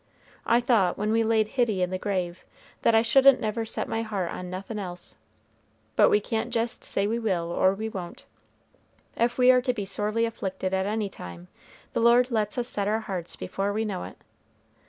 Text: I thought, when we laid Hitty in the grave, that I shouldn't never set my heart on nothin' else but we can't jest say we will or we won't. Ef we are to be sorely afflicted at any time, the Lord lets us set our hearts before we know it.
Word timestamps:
I 0.47 0.61
thought, 0.61 0.97
when 0.97 1.11
we 1.11 1.23
laid 1.23 1.49
Hitty 1.49 1.83
in 1.83 1.91
the 1.91 1.99
grave, 1.99 2.43
that 2.81 2.95
I 2.95 3.03
shouldn't 3.03 3.39
never 3.39 3.65
set 3.67 3.87
my 3.87 4.01
heart 4.01 4.31
on 4.31 4.49
nothin' 4.49 4.79
else 4.79 5.15
but 5.95 6.09
we 6.09 6.19
can't 6.19 6.51
jest 6.51 6.83
say 6.83 7.05
we 7.05 7.19
will 7.19 7.51
or 7.51 7.75
we 7.75 7.87
won't. 7.87 8.25
Ef 9.15 9.37
we 9.37 9.51
are 9.51 9.61
to 9.61 9.73
be 9.75 9.85
sorely 9.85 10.25
afflicted 10.25 10.73
at 10.73 10.87
any 10.87 11.07
time, 11.07 11.49
the 11.93 11.99
Lord 11.99 12.31
lets 12.31 12.57
us 12.57 12.67
set 12.67 12.87
our 12.87 13.01
hearts 13.01 13.35
before 13.35 13.71
we 13.71 13.85
know 13.85 14.03
it. 14.05 14.17